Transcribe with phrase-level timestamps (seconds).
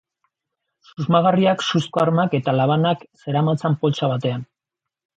[0.89, 4.47] Susmagarriak suzko armak eta labanak zeramatzan poltsa batean.